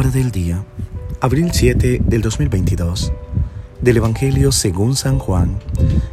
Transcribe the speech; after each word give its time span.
Palabra 0.00 0.18
del 0.18 0.30
día, 0.30 0.64
abril 1.20 1.50
7 1.52 2.00
del 2.06 2.22
2022, 2.22 3.12
del 3.82 3.98
Evangelio 3.98 4.50
según 4.50 4.96
San 4.96 5.18
Juan, 5.18 5.58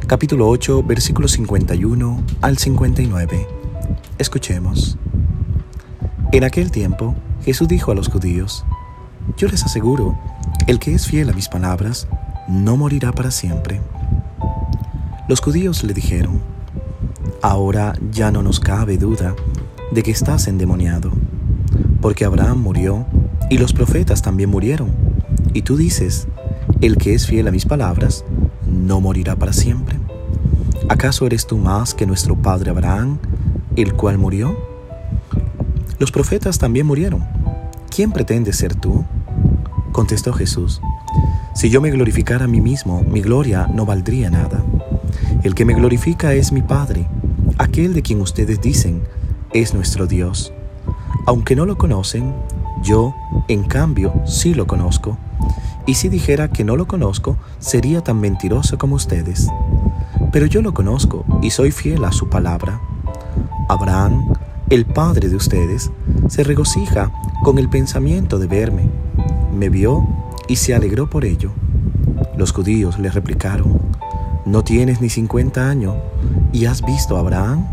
capítulo 0.06 0.46
8, 0.46 0.82
versículos 0.82 1.32
51 1.32 2.22
al 2.42 2.58
59. 2.58 3.48
Escuchemos. 4.18 4.98
En 6.32 6.44
aquel 6.44 6.70
tiempo, 6.70 7.14
Jesús 7.42 7.66
dijo 7.66 7.90
a 7.90 7.94
los 7.94 8.08
judíos, 8.08 8.62
Yo 9.38 9.48
les 9.48 9.64
aseguro, 9.64 10.18
el 10.66 10.78
que 10.80 10.92
es 10.92 11.06
fiel 11.06 11.30
a 11.30 11.32
mis 11.32 11.48
palabras, 11.48 12.08
no 12.46 12.76
morirá 12.76 13.12
para 13.12 13.30
siempre. 13.30 13.80
Los 15.30 15.40
judíos 15.40 15.82
le 15.82 15.94
dijeron, 15.94 16.42
Ahora 17.40 17.94
ya 18.10 18.30
no 18.30 18.42
nos 18.42 18.60
cabe 18.60 18.98
duda 18.98 19.34
de 19.92 20.02
que 20.02 20.10
estás 20.10 20.46
endemoniado, 20.46 21.10
porque 22.02 22.26
Abraham 22.26 22.58
murió 22.58 23.06
y 23.50 23.58
los 23.58 23.72
profetas 23.72 24.22
también 24.22 24.50
murieron. 24.50 24.90
Y 25.54 25.62
tú 25.62 25.76
dices, 25.76 26.28
el 26.80 26.96
que 26.96 27.14
es 27.14 27.26
fiel 27.26 27.48
a 27.48 27.50
mis 27.50 27.66
palabras, 27.66 28.24
no 28.66 29.00
morirá 29.00 29.36
para 29.36 29.52
siempre. 29.52 29.98
¿Acaso 30.88 31.26
eres 31.26 31.46
tú 31.46 31.58
más 31.58 31.94
que 31.94 32.06
nuestro 32.06 32.36
padre 32.36 32.70
Abraham, 32.70 33.18
el 33.76 33.94
cual 33.94 34.18
murió? 34.18 34.56
Los 35.98 36.12
profetas 36.12 36.58
también 36.58 36.86
murieron. 36.86 37.24
¿Quién 37.94 38.12
pretende 38.12 38.52
ser 38.52 38.74
tú? 38.74 39.04
Contestó 39.92 40.32
Jesús, 40.32 40.80
si 41.58 41.70
yo 41.70 41.80
me 41.80 41.90
glorificara 41.90 42.44
a 42.44 42.48
mí 42.48 42.60
mismo, 42.60 43.02
mi 43.02 43.20
gloria 43.20 43.66
no 43.66 43.84
valdría 43.84 44.30
nada. 44.30 44.62
El 45.42 45.56
que 45.56 45.64
me 45.64 45.74
glorifica 45.74 46.32
es 46.32 46.52
mi 46.52 46.62
Padre, 46.62 47.08
aquel 47.58 47.94
de 47.94 48.02
quien 48.02 48.20
ustedes 48.20 48.60
dicen, 48.60 49.02
es 49.52 49.74
nuestro 49.74 50.06
Dios. 50.06 50.52
Aunque 51.26 51.56
no 51.56 51.66
lo 51.66 51.76
conocen, 51.76 52.32
yo, 52.82 53.14
en 53.48 53.64
cambio, 53.64 54.12
sí 54.26 54.54
lo 54.54 54.66
conozco. 54.66 55.16
Y 55.86 55.94
si 55.94 56.08
dijera 56.08 56.48
que 56.48 56.64
no 56.64 56.76
lo 56.76 56.86
conozco, 56.86 57.36
sería 57.58 58.02
tan 58.02 58.20
mentiroso 58.20 58.78
como 58.78 58.96
ustedes. 58.96 59.48
Pero 60.32 60.46
yo 60.46 60.60
lo 60.62 60.74
conozco 60.74 61.24
y 61.42 61.50
soy 61.50 61.70
fiel 61.70 62.04
a 62.04 62.12
su 62.12 62.28
palabra. 62.28 62.80
Abraham, 63.68 64.32
el 64.70 64.84
padre 64.84 65.28
de 65.28 65.36
ustedes, 65.36 65.90
se 66.28 66.44
regocija 66.44 67.10
con 67.42 67.58
el 67.58 67.68
pensamiento 67.68 68.38
de 68.38 68.46
verme. 68.46 68.90
Me 69.54 69.70
vio 69.70 70.06
y 70.46 70.56
se 70.56 70.74
alegró 70.74 71.08
por 71.08 71.24
ello. 71.24 71.52
Los 72.36 72.52
judíos 72.52 72.98
le 72.98 73.10
replicaron, 73.10 73.80
¿no 74.44 74.62
tienes 74.62 75.00
ni 75.00 75.08
cincuenta 75.08 75.68
años 75.68 75.96
y 76.52 76.66
has 76.66 76.82
visto 76.82 77.16
a 77.16 77.20
Abraham? 77.20 77.66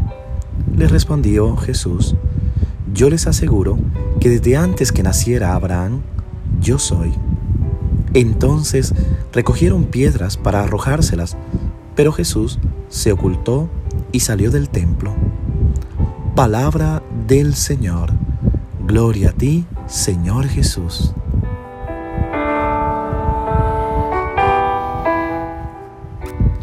Le 0.76 0.88
respondió 0.88 1.56
Jesús, 1.58 2.16
yo 2.96 3.10
les 3.10 3.28
aseguro 3.28 3.78
que 4.22 4.30
desde 4.30 4.56
antes 4.56 4.94
que 4.94 5.04
naciera 5.04 5.54
Abraham, 5.54 6.02
yo 6.62 6.80
soy. 6.80 7.12
Entonces 8.14 8.94
recogieron 9.34 9.84
piedras 9.84 10.38
para 10.38 10.64
arrojárselas, 10.64 11.36
pero 11.94 12.14
Jesús 12.14 12.58
se 12.88 13.12
ocultó 13.12 13.70
y 14.14 14.22
salió 14.22 14.50
del 14.50 14.70
templo. 14.70 15.14
Palabra 16.36 17.04
del 17.28 17.54
Señor. 17.54 18.14
Gloria 18.88 19.32
a 19.32 19.34
ti, 19.34 19.66
Señor 19.88 20.48
Jesús. 20.48 21.14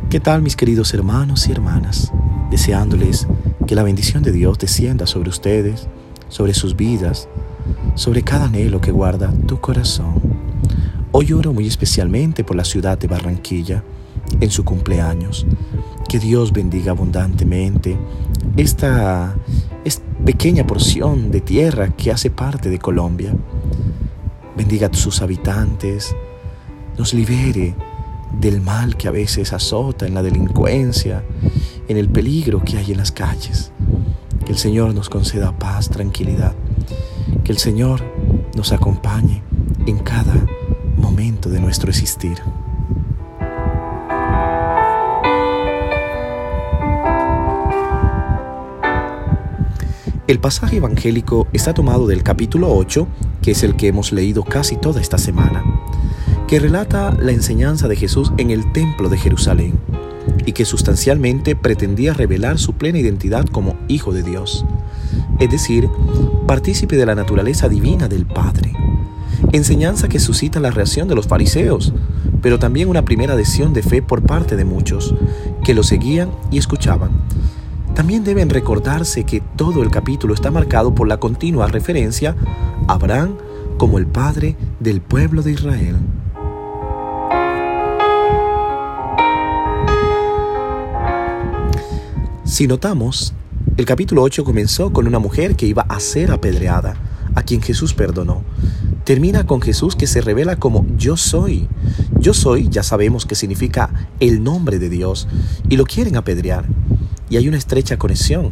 ¿Qué 0.08 0.20
tal 0.20 0.40
mis 0.40 0.56
queridos 0.56 0.94
hermanos 0.94 1.46
y 1.46 1.52
hermanas? 1.52 2.10
Deseándoles 2.50 3.26
que 3.66 3.74
la 3.74 3.82
bendición 3.82 4.22
de 4.22 4.32
Dios 4.32 4.58
descienda 4.58 5.06
sobre 5.06 5.28
ustedes, 5.28 5.88
sobre 6.32 6.54
sus 6.54 6.74
vidas, 6.74 7.28
sobre 7.94 8.22
cada 8.22 8.46
anhelo 8.46 8.80
que 8.80 8.90
guarda 8.90 9.30
tu 9.46 9.60
corazón. 9.60 10.14
Hoy 11.12 11.34
oro 11.34 11.52
muy 11.52 11.66
especialmente 11.66 12.42
por 12.42 12.56
la 12.56 12.64
ciudad 12.64 12.96
de 12.96 13.06
Barranquilla 13.06 13.84
en 14.40 14.50
su 14.50 14.64
cumpleaños. 14.64 15.46
Que 16.08 16.18
Dios 16.18 16.50
bendiga 16.52 16.92
abundantemente 16.92 17.98
esta, 18.56 19.36
pequeña 20.24 20.66
porción 20.66 21.30
de 21.30 21.40
tierra 21.42 21.88
que 21.96 22.10
hace 22.10 22.30
parte 22.30 22.70
de 22.70 22.78
Colombia. 22.78 23.34
Bendiga 24.56 24.86
a 24.86 24.94
sus 24.94 25.20
habitantes, 25.20 26.16
nos 26.96 27.12
libere 27.12 27.74
del 28.40 28.62
mal 28.62 28.96
que 28.96 29.08
a 29.08 29.10
veces 29.10 29.52
azota 29.52 30.06
en 30.06 30.14
la 30.14 30.22
delincuencia, 30.22 31.24
en 31.88 31.96
el 31.98 32.08
peligro 32.08 32.62
que 32.64 32.78
hay 32.78 32.92
en 32.92 32.98
las 32.98 33.12
calles. 33.12 33.70
Que 34.44 34.52
el 34.52 34.58
Señor 34.58 34.94
nos 34.94 35.08
conceda 35.08 35.56
paz, 35.58 35.88
tranquilidad. 35.88 36.54
Que 37.44 37.52
el 37.52 37.58
Señor 37.58 38.02
nos 38.56 38.72
acompañe 38.72 39.42
en 39.86 39.98
cada 39.98 40.34
momento 40.96 41.48
de 41.48 41.60
nuestro 41.60 41.90
existir. 41.90 42.38
El 50.26 50.38
pasaje 50.40 50.76
evangélico 50.76 51.46
está 51.52 51.74
tomado 51.74 52.06
del 52.06 52.22
capítulo 52.22 52.74
8, 52.74 53.06
que 53.42 53.50
es 53.52 53.62
el 53.62 53.76
que 53.76 53.88
hemos 53.88 54.12
leído 54.12 54.44
casi 54.44 54.76
toda 54.76 55.00
esta 55.00 55.18
semana 55.18 55.62
que 56.52 56.60
relata 56.60 57.16
la 57.18 57.32
enseñanza 57.32 57.88
de 57.88 57.96
Jesús 57.96 58.30
en 58.36 58.50
el 58.50 58.72
templo 58.72 59.08
de 59.08 59.16
Jerusalén 59.16 59.72
y 60.46 60.52
que 60.52 60.64
sustancialmente 60.64 61.56
pretendía 61.56 62.14
revelar 62.14 62.58
su 62.58 62.74
plena 62.74 62.98
identidad 62.98 63.46
como 63.46 63.76
Hijo 63.88 64.12
de 64.12 64.22
Dios, 64.22 64.64
es 65.38 65.50
decir, 65.50 65.88
partícipe 66.46 66.96
de 66.96 67.06
la 67.06 67.14
naturaleza 67.14 67.68
divina 67.68 68.08
del 68.08 68.26
Padre. 68.26 68.72
Enseñanza 69.52 70.08
que 70.08 70.20
suscita 70.20 70.60
la 70.60 70.70
reacción 70.70 71.08
de 71.08 71.14
los 71.14 71.26
fariseos, 71.26 71.92
pero 72.40 72.58
también 72.58 72.88
una 72.88 73.04
primera 73.04 73.34
adhesión 73.34 73.72
de 73.72 73.82
fe 73.82 74.02
por 74.02 74.22
parte 74.22 74.56
de 74.56 74.64
muchos, 74.64 75.14
que 75.64 75.74
lo 75.74 75.82
seguían 75.82 76.30
y 76.50 76.58
escuchaban. 76.58 77.10
También 77.94 78.24
deben 78.24 78.48
recordarse 78.48 79.24
que 79.24 79.42
todo 79.56 79.82
el 79.82 79.90
capítulo 79.90 80.32
está 80.32 80.50
marcado 80.50 80.94
por 80.94 81.08
la 81.08 81.18
continua 81.18 81.66
referencia 81.66 82.34
a 82.88 82.94
Abraham 82.94 83.36
como 83.76 83.98
el 83.98 84.06
padre 84.06 84.56
del 84.80 85.00
pueblo 85.00 85.42
de 85.42 85.52
Israel. 85.52 85.96
Si 92.52 92.66
notamos, 92.66 93.32
el 93.78 93.86
capítulo 93.86 94.20
8 94.20 94.44
comenzó 94.44 94.92
con 94.92 95.06
una 95.06 95.18
mujer 95.18 95.56
que 95.56 95.64
iba 95.64 95.86
a 95.88 95.98
ser 96.00 96.30
apedreada, 96.30 96.96
a 97.34 97.42
quien 97.44 97.62
Jesús 97.62 97.94
perdonó. 97.94 98.42
Termina 99.04 99.46
con 99.46 99.62
Jesús 99.62 99.96
que 99.96 100.06
se 100.06 100.20
revela 100.20 100.56
como 100.56 100.84
yo 100.98 101.16
soy. 101.16 101.66
Yo 102.20 102.34
soy, 102.34 102.68
ya 102.68 102.82
sabemos 102.82 103.24
que 103.24 103.36
significa 103.36 103.88
el 104.20 104.44
nombre 104.44 104.78
de 104.78 104.90
Dios, 104.90 105.28
y 105.70 105.78
lo 105.78 105.86
quieren 105.86 106.14
apedrear. 106.14 106.66
Y 107.30 107.38
hay 107.38 107.48
una 107.48 107.56
estrecha 107.56 107.96
conexión. 107.96 108.50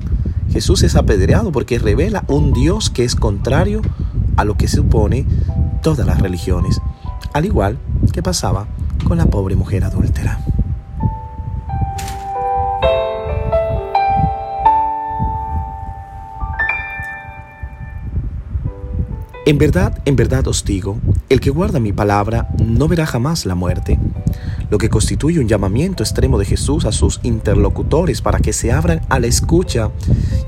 Jesús 0.50 0.82
es 0.82 0.96
apedreado 0.96 1.52
porque 1.52 1.78
revela 1.78 2.24
un 2.26 2.54
Dios 2.54 2.88
que 2.88 3.04
es 3.04 3.14
contrario 3.14 3.82
a 4.38 4.46
lo 4.46 4.56
que 4.56 4.66
supone 4.66 5.26
todas 5.82 6.06
las 6.06 6.22
religiones, 6.22 6.80
al 7.34 7.44
igual 7.44 7.78
que 8.14 8.22
pasaba 8.22 8.66
con 9.04 9.18
la 9.18 9.26
pobre 9.26 9.56
mujer 9.56 9.84
adúltera. 9.84 10.42
En 19.50 19.58
verdad, 19.58 20.00
en 20.04 20.14
verdad 20.14 20.46
os 20.46 20.64
digo, 20.64 20.98
el 21.28 21.40
que 21.40 21.50
guarda 21.50 21.80
mi 21.80 21.92
palabra 21.92 22.50
no 22.64 22.86
verá 22.86 23.04
jamás 23.04 23.46
la 23.46 23.56
muerte, 23.56 23.98
lo 24.70 24.78
que 24.78 24.88
constituye 24.88 25.40
un 25.40 25.48
llamamiento 25.48 26.04
extremo 26.04 26.38
de 26.38 26.44
Jesús 26.44 26.84
a 26.84 26.92
sus 26.92 27.18
interlocutores 27.24 28.22
para 28.22 28.38
que 28.38 28.52
se 28.52 28.70
abran 28.70 29.00
a 29.08 29.18
la 29.18 29.26
escucha 29.26 29.90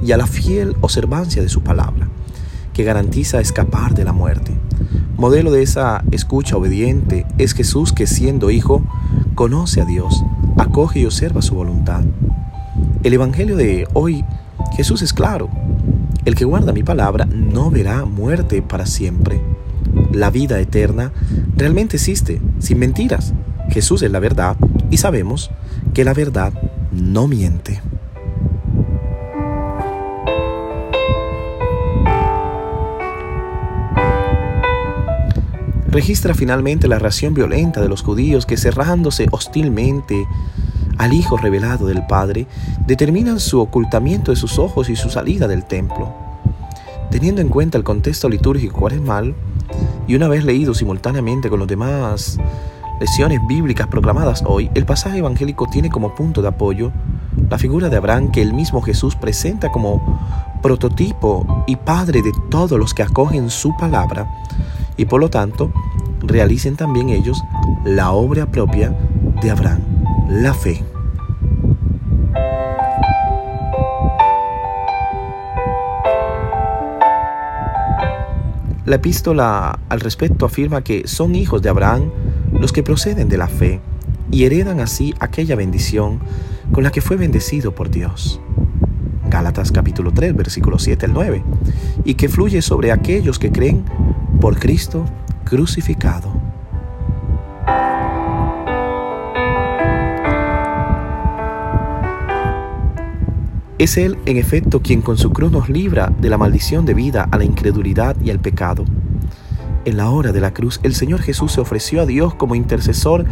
y 0.05 0.13
a 0.13 0.17
la 0.17 0.29
fiel 0.29 0.77
observancia 0.83 1.43
de 1.43 1.49
su 1.49 1.65
palabra, 1.65 2.11
que 2.75 2.85
garantiza 2.85 3.41
escapar 3.41 3.93
de 3.95 4.05
la 4.05 4.13
muerte. 4.13 4.53
Modelo 5.17 5.51
de 5.51 5.65
esa 5.65 6.05
escucha 6.13 6.57
obediente 6.57 7.27
es 7.39 7.55
Jesús 7.55 7.93
que 7.93 8.07
siendo 8.07 8.53
hijo, 8.53 8.85
conoce 9.35 9.81
a 9.81 9.85
Dios, 9.85 10.23
acoge 10.59 11.01
y 11.01 11.07
observa 11.07 11.43
su 11.43 11.57
voluntad. 11.57 12.05
El 13.03 13.15
Evangelio 13.15 13.57
de 13.57 13.89
hoy, 13.95 14.25
Jesús 14.77 15.03
es 15.03 15.13
claro, 15.13 15.51
el 16.25 16.35
que 16.35 16.45
guarda 16.45 16.73
mi 16.73 16.83
palabra 16.83 17.27
no 17.27 17.71
verá 17.71 18.05
muerte 18.05 18.63
para 18.63 18.87
siempre. 18.87 19.41
La 20.13 20.31
vida 20.31 20.61
eterna 20.61 21.13
realmente 21.57 21.97
existe, 21.97 22.41
sin 22.59 22.79
mentiras. 22.79 23.35
Jesús 23.71 24.03
es 24.03 24.11
la 24.11 24.21
verdad 24.21 24.57
y 24.91 24.99
sabemos 24.99 25.51
que 25.95 26.05
la 26.05 26.15
verdad 26.15 26.53
no 26.93 27.27
miente. 27.27 27.81
Registra 35.93 36.33
finalmente 36.33 36.89
la 36.89 36.99
reacción 36.99 37.35
violenta 37.35 37.83
de 37.83 37.89
los 37.89 38.03
judíos 38.03 38.47
que 38.47 38.57
cerrándose 38.57 39.27
hostilmente 39.31 40.27
al 41.03 41.13
Hijo 41.13 41.37
revelado 41.37 41.87
del 41.87 42.07
Padre, 42.07 42.47
determinan 42.87 43.41
su 43.41 43.61
ocultamiento 43.61 44.31
de 44.31 44.37
sus 44.37 44.61
ojos 44.61 44.89
y 44.89 44.95
su 44.95 45.11
salida 45.11 45.49
del 45.49 45.65
templo. 45.65 46.15
Teniendo 47.11 47.41
en 47.41 47.49
cuenta 47.49 47.77
el 47.77 47.83
contexto 47.83 48.29
litúrgico 48.29 48.79
cuaresmal, 48.79 49.35
Y 50.07 50.15
una 50.17 50.29
vez 50.29 50.45
leído 50.45 50.75
simultáneamente 50.75 51.49
con 51.49 51.59
los 51.59 51.69
demás 51.69 52.39
lecciones 53.01 53.41
bíblicas 53.49 53.87
proclamadas 53.87 54.43
hoy, 54.47 54.71
el 54.75 54.85
pasaje 54.85 55.19
evangélico 55.19 55.67
tiene 55.67 55.91
como 55.91 56.15
punto 56.15 56.43
de 56.43 56.49
apoyo 56.49 56.93
la 57.49 57.59
figura 57.59 57.89
de 57.89 57.97
Abraham 57.97 58.31
que 58.31 58.43
el 58.43 58.53
mismo 58.53 58.83
Jesús 58.83 59.17
presenta 59.17 59.71
como 59.71 60.21
prototipo 60.63 61.65
y 61.67 61.77
padre 61.77 62.23
de 62.23 62.33
todos 62.51 62.79
los 62.79 62.95
que 62.95 63.03
acogen 63.03 63.49
su 63.51 63.75
palabra 63.77 64.29
y 64.97 65.05
por 65.05 65.21
lo 65.21 65.31
tanto 65.31 65.73
realicen 66.21 66.77
también 66.77 67.09
ellos 67.09 67.43
la 67.85 68.13
obra 68.13 68.47
propia 68.47 68.97
de 69.41 69.51
Abraham, 69.51 69.81
la 70.29 70.55
fe. 70.55 70.92
La 78.93 78.97
epístola 78.97 79.79
al 79.89 80.01
respecto 80.01 80.45
afirma 80.45 80.85
que 80.85 81.09
son 81.09 81.35
hijos 81.35 81.63
de 81.63 81.71
Abraham 81.71 82.11
los 82.53 82.75
que 82.75 82.83
proceden 82.83 83.27
de 83.31 83.39
la 83.39 83.49
fe 83.49 83.81
y 84.31 84.45
heredan 84.45 84.81
así 84.81 85.15
aquella 85.19 85.57
bendición 85.57 86.21
con 86.73 86.85
la 86.85 86.91
que 86.91 87.01
fue 87.01 87.17
bendecido 87.17 87.75
por 87.75 87.89
Dios. 87.89 88.39
Gálatas 89.31 89.73
capítulo 89.73 90.13
3, 90.13 90.37
versículo 90.37 90.79
7 90.79 91.07
al 91.07 91.15
9, 91.15 91.43
y 92.05 92.17
que 92.17 92.29
fluye 92.29 92.61
sobre 92.61 92.93
aquellos 92.93 93.39
que 93.39 93.51
creen 93.51 93.83
por 94.43 94.59
Cristo 94.59 95.07
crucificado. 95.47 96.42
Es 103.83 103.97
Él, 103.97 104.17
en 104.27 104.37
efecto, 104.37 104.81
quien 104.81 105.03
con 105.03 105.19
su 105.19 105.33
cruz 105.33 105.51
nos 105.51 105.69
libra 105.69 106.13
de 106.21 106.31
la 106.31 106.39
maldición 106.39 106.87
debida 106.87 107.27
a 107.33 107.37
la 107.37 107.43
incredulidad 107.43 108.15
y 108.25 108.31
al 108.31 108.39
pecado. 108.39 108.85
En 109.85 109.97
la 109.97 110.09
hora 110.09 110.31
de 110.31 110.41
la 110.41 110.55
cruz, 110.55 110.79
el 110.85 110.95
Señor 110.95 111.21
Jesús 111.21 111.51
se 111.51 111.61
ofreció 111.61 112.01
a 112.01 112.07
Dios 112.07 112.33
como 112.37 112.55
intercesor 112.55 113.25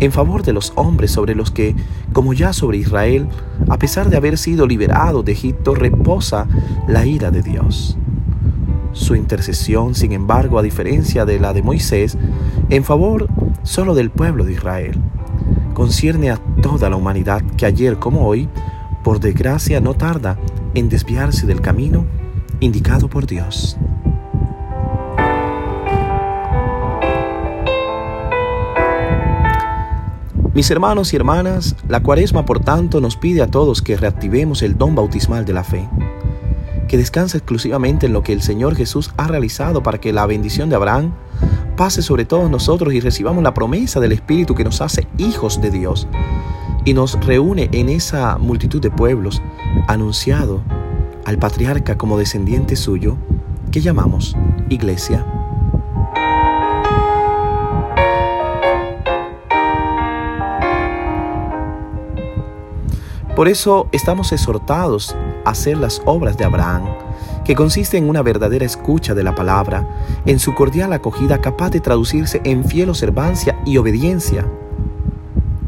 en 0.00 0.12
favor 0.12 0.42
de 0.42 0.52
los 0.52 0.74
hombres 0.76 1.10
sobre 1.10 1.34
los 1.34 1.50
que, 1.50 1.74
como 2.12 2.34
ya 2.34 2.52
sobre 2.52 2.76
Israel, 2.76 3.28
a 3.70 3.78
pesar 3.78 4.10
de 4.10 4.18
haber 4.18 4.36
sido 4.36 4.66
liberado 4.66 5.22
de 5.22 5.32
Egipto, 5.32 5.74
reposa 5.74 6.46
la 6.86 7.06
ira 7.06 7.30
de 7.30 7.40
Dios. 7.40 7.96
Su 8.92 9.14
intercesión, 9.14 9.94
sin 9.94 10.12
embargo, 10.12 10.58
a 10.58 10.62
diferencia 10.62 11.24
de 11.24 11.40
la 11.40 11.54
de 11.54 11.62
Moisés, 11.62 12.18
en 12.68 12.84
favor 12.84 13.26
solo 13.62 13.94
del 13.94 14.10
pueblo 14.10 14.44
de 14.44 14.52
Israel, 14.52 14.98
concierne 15.72 16.30
a 16.30 16.36
toda 16.60 16.90
la 16.90 16.96
humanidad 16.96 17.40
que 17.56 17.64
ayer 17.64 17.98
como 17.98 18.26
hoy 18.28 18.50
por 19.04 19.20
desgracia 19.20 19.80
no 19.80 19.94
tarda 19.94 20.38
en 20.74 20.88
desviarse 20.88 21.46
del 21.46 21.60
camino 21.60 22.06
indicado 22.58 23.08
por 23.08 23.26
Dios. 23.26 23.76
Mis 30.54 30.70
hermanos 30.70 31.12
y 31.12 31.16
hermanas, 31.16 31.76
la 31.88 32.02
cuaresma 32.02 32.46
por 32.46 32.60
tanto 32.60 33.00
nos 33.00 33.16
pide 33.16 33.42
a 33.42 33.48
todos 33.48 33.82
que 33.82 33.96
reactivemos 33.96 34.62
el 34.62 34.78
don 34.78 34.94
bautismal 34.94 35.44
de 35.44 35.52
la 35.52 35.64
fe, 35.64 35.88
que 36.88 36.96
descansa 36.96 37.36
exclusivamente 37.36 38.06
en 38.06 38.12
lo 38.12 38.22
que 38.22 38.32
el 38.32 38.40
Señor 38.40 38.74
Jesús 38.74 39.12
ha 39.16 39.26
realizado 39.26 39.82
para 39.82 39.98
que 39.98 40.12
la 40.12 40.26
bendición 40.26 40.70
de 40.70 40.76
Abraham 40.76 41.12
pase 41.76 42.02
sobre 42.02 42.24
todos 42.24 42.48
nosotros 42.48 42.94
y 42.94 43.00
recibamos 43.00 43.42
la 43.42 43.52
promesa 43.52 44.00
del 44.00 44.12
Espíritu 44.12 44.54
que 44.54 44.64
nos 44.64 44.80
hace 44.80 45.06
hijos 45.18 45.60
de 45.60 45.70
Dios 45.70 46.06
y 46.84 46.94
nos 46.94 47.18
reúne 47.24 47.68
en 47.72 47.88
esa 47.88 48.38
multitud 48.38 48.80
de 48.80 48.90
pueblos, 48.90 49.42
anunciado 49.88 50.60
al 51.24 51.38
patriarca 51.38 51.96
como 51.96 52.18
descendiente 52.18 52.76
suyo, 52.76 53.16
que 53.70 53.80
llamamos 53.80 54.36
iglesia. 54.68 55.26
Por 63.34 63.48
eso 63.48 63.88
estamos 63.90 64.30
exhortados 64.32 65.16
a 65.44 65.50
hacer 65.50 65.76
las 65.76 66.00
obras 66.04 66.36
de 66.36 66.44
Abraham, 66.44 66.84
que 67.44 67.56
consiste 67.56 67.96
en 67.96 68.08
una 68.08 68.22
verdadera 68.22 68.64
escucha 68.64 69.12
de 69.14 69.24
la 69.24 69.34
palabra, 69.34 69.88
en 70.24 70.38
su 70.38 70.54
cordial 70.54 70.92
acogida 70.92 71.40
capaz 71.40 71.70
de 71.70 71.80
traducirse 71.80 72.40
en 72.44 72.64
fiel 72.64 72.90
observancia 72.90 73.60
y 73.66 73.76
obediencia 73.78 74.46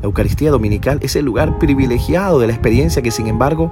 la 0.00 0.06
Eucaristía 0.06 0.50
Dominical 0.50 0.98
es 1.02 1.16
el 1.16 1.24
lugar 1.24 1.58
privilegiado 1.58 2.38
de 2.38 2.46
la 2.46 2.52
experiencia 2.52 3.02
que 3.02 3.10
sin 3.10 3.26
embargo 3.26 3.70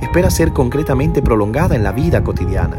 espera 0.00 0.30
ser 0.30 0.52
concretamente 0.52 1.22
prolongada 1.22 1.76
en 1.76 1.82
la 1.82 1.92
vida 1.92 2.22
cotidiana. 2.24 2.76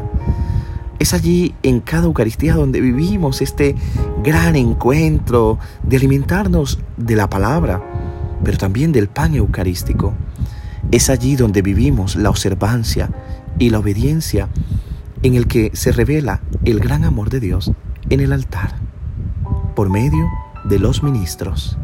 Es 1.00 1.14
allí 1.14 1.54
en 1.64 1.80
cada 1.80 2.06
Eucaristía 2.06 2.56
donde 2.56 2.80
vivimos 2.80 3.42
este 3.42 3.76
gran 4.24 4.56
encuentro 4.56 5.60
de 5.84 5.98
alimentarnos 5.98 6.80
de 6.98 7.16
la 7.16 7.30
palabra, 7.30 7.82
pero 8.44 8.58
también 8.58 8.92
del 8.92 9.08
pan 9.08 9.36
eucarístico. 9.36 10.14
Es 10.92 11.10
allí 11.10 11.36
donde 11.36 11.62
vivimos 11.62 12.16
la 12.16 12.30
observancia 12.30 13.10
y 13.58 13.70
la 13.70 13.80
obediencia 13.80 14.50
en 15.24 15.36
el 15.36 15.48
que 15.48 15.72
se 15.74 15.92
revela 15.92 16.42
el 16.66 16.80
gran 16.80 17.06
amor 17.06 17.30
de 17.30 17.40
Dios 17.40 17.72
en 18.10 18.20
el 18.20 18.34
altar, 18.34 18.76
por 19.76 19.90
medio 19.90 20.28
de 20.66 20.80
los 20.80 21.04
ministros. 21.04 21.78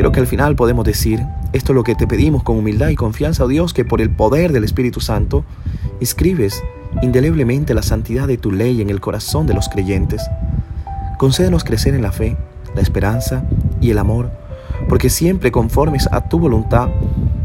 Creo 0.00 0.12
que 0.12 0.20
al 0.20 0.26
final 0.26 0.56
podemos 0.56 0.86
decir, 0.86 1.26
esto 1.52 1.72
es 1.72 1.74
lo 1.74 1.84
que 1.84 1.94
te 1.94 2.06
pedimos 2.06 2.42
con 2.42 2.56
humildad 2.56 2.88
y 2.88 2.96
confianza, 2.96 3.44
oh 3.44 3.48
Dios, 3.48 3.74
que 3.74 3.84
por 3.84 4.00
el 4.00 4.08
poder 4.08 4.50
del 4.50 4.64
Espíritu 4.64 5.00
Santo 5.00 5.44
inscribes 6.00 6.62
indeleblemente 7.02 7.74
la 7.74 7.82
santidad 7.82 8.26
de 8.26 8.38
tu 8.38 8.50
ley 8.50 8.80
en 8.80 8.88
el 8.88 9.00
corazón 9.00 9.46
de 9.46 9.52
los 9.52 9.68
creyentes. 9.68 10.22
Concédenos 11.18 11.64
crecer 11.64 11.94
en 11.94 12.00
la 12.00 12.12
fe, 12.12 12.36
la 12.74 12.80
esperanza 12.80 13.44
y 13.80 13.90
el 13.90 13.98
amor, 13.98 14.30
porque 14.88 15.10
siempre 15.10 15.52
conformes 15.52 16.08
a 16.10 16.28
tu 16.28 16.38
voluntad, 16.38 16.88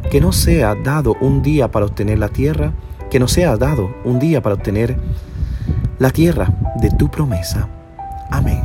que 0.10 0.22
no 0.22 0.32
sea 0.32 0.76
dado 0.76 1.16
un 1.20 1.42
día 1.42 1.72
para 1.72 1.88
obtener 1.88 2.20
la 2.20 2.30
tierra, 2.30 2.72
que 3.16 3.20
no 3.22 3.30
sea 3.30 3.56
dado 3.56 3.96
un 4.04 4.20
día 4.20 4.42
para 4.42 4.56
obtener 4.56 4.98
la 6.00 6.10
tierra 6.10 6.54
de 6.82 6.92
tu 6.92 7.10
promesa. 7.10 7.70
Amén. 8.30 8.60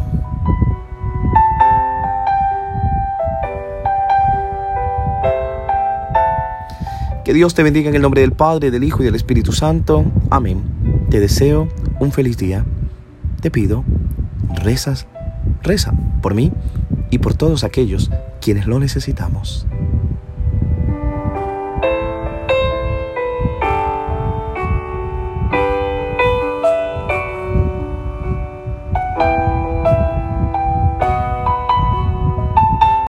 Que 7.24 7.32
Dios 7.32 7.54
te 7.54 7.62
bendiga 7.62 7.90
en 7.90 7.94
el 7.94 8.02
nombre 8.02 8.22
del 8.22 8.32
Padre, 8.32 8.72
del 8.72 8.82
Hijo 8.82 9.02
y 9.02 9.04
del 9.04 9.14
Espíritu 9.14 9.52
Santo. 9.52 10.04
Amén. 10.30 10.64
Te 11.10 11.20
deseo 11.20 11.68
un 12.00 12.10
feliz 12.10 12.36
día. 12.36 12.64
Te 13.40 13.52
pido, 13.52 13.84
rezas, 14.52 15.06
reza 15.62 15.92
por 16.20 16.34
mí 16.34 16.50
y 17.08 17.18
por 17.18 17.34
todos 17.34 17.62
aquellos 17.62 18.10
quienes 18.40 18.66
lo 18.66 18.80
necesitamos. 18.80 19.68